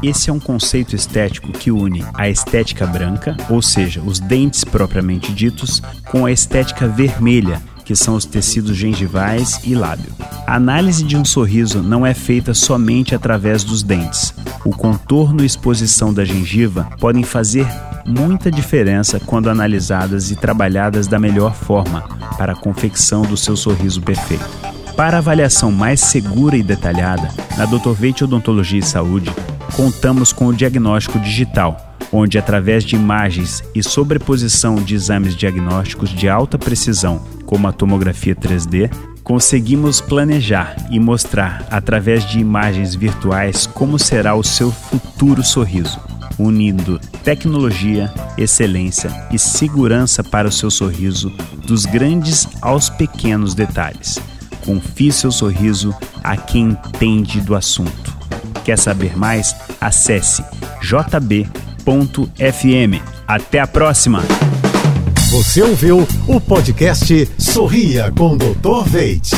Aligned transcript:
Esse 0.00 0.30
é 0.30 0.32
um 0.32 0.38
conceito 0.38 0.94
estético 0.94 1.50
que 1.50 1.72
une 1.72 2.04
a 2.14 2.28
estética 2.28 2.86
branca, 2.86 3.36
ou 3.50 3.60
seja, 3.60 4.00
os 4.00 4.20
dentes 4.20 4.62
propriamente 4.62 5.32
ditos, 5.32 5.82
com 6.08 6.24
a 6.24 6.30
estética 6.30 6.86
vermelha, 6.86 7.60
que 7.84 7.96
são 7.96 8.14
os 8.14 8.24
tecidos 8.24 8.76
gengivais 8.76 9.60
e 9.64 9.74
lábio. 9.74 10.12
A 10.46 10.54
análise 10.54 11.02
de 11.02 11.16
um 11.16 11.24
sorriso 11.24 11.82
não 11.82 12.06
é 12.06 12.14
feita 12.14 12.54
somente 12.54 13.12
através 13.12 13.64
dos 13.64 13.82
dentes. 13.82 14.32
O 14.64 14.70
contorno 14.70 15.42
e 15.42 15.46
exposição 15.46 16.14
da 16.14 16.24
gengiva 16.24 16.88
podem 17.00 17.24
fazer 17.24 17.66
muita 18.06 18.52
diferença 18.52 19.18
quando 19.18 19.50
analisadas 19.50 20.30
e 20.30 20.36
trabalhadas 20.36 21.08
da 21.08 21.18
melhor 21.18 21.54
forma 21.54 22.02
para 22.36 22.52
a 22.52 22.56
confecção 22.56 23.22
do 23.22 23.36
seu 23.36 23.56
sorriso 23.56 24.00
perfeito. 24.00 24.48
Para 24.94 25.18
avaliação 25.18 25.72
mais 25.72 26.00
segura 26.00 26.56
e 26.56 26.62
detalhada, 26.62 27.28
na 27.56 27.64
Dr. 27.66 27.90
Veite 27.92 28.24
Odontologia 28.24 28.80
e 28.80 28.82
Saúde, 28.82 29.32
contamos 29.74 30.32
com 30.32 30.46
o 30.46 30.54
diagnóstico 30.54 31.18
digital, 31.18 31.96
onde, 32.12 32.38
através 32.38 32.84
de 32.84 32.96
imagens 32.96 33.62
e 33.74 33.82
sobreposição 33.82 34.76
de 34.76 34.94
exames 34.94 35.34
diagnósticos 35.34 36.10
de 36.10 36.28
alta 36.28 36.58
precisão, 36.58 37.22
como 37.44 37.68
a 37.68 37.72
tomografia 37.72 38.34
3D, 38.34 38.90
conseguimos 39.22 40.00
planejar 40.00 40.74
e 40.90 40.98
mostrar, 40.98 41.66
através 41.70 42.24
de 42.24 42.38
imagens 42.38 42.94
virtuais, 42.94 43.66
como 43.66 43.98
será 43.98 44.34
o 44.34 44.42
seu 44.42 44.72
futuro 44.72 45.42
sorriso, 45.42 46.00
unindo 46.38 46.98
tecnologia, 47.22 48.10
excelência 48.38 49.10
e 49.30 49.38
segurança 49.38 50.24
para 50.24 50.48
o 50.48 50.52
seu 50.52 50.70
sorriso, 50.70 51.30
dos 51.66 51.84
grandes 51.84 52.48
aos 52.62 52.88
pequenos 52.88 53.54
detalhes. 53.54 54.18
Confie 54.64 55.12
seu 55.12 55.30
sorriso 55.30 55.94
a 56.24 56.36
quem 56.36 56.70
entende 56.70 57.40
do 57.40 57.54
assunto. 57.54 58.07
Quer 58.68 58.76
saber 58.76 59.16
mais? 59.16 59.56
Acesse 59.80 60.44
jb.fm. 60.82 61.48
Até 63.26 63.60
a 63.60 63.66
próxima! 63.66 64.22
Você 65.30 65.62
ouviu 65.62 66.06
o 66.26 66.38
podcast 66.38 67.30
Sorria 67.38 68.12
com 68.14 68.36
Dr. 68.36 68.84
Veit. 68.84 69.30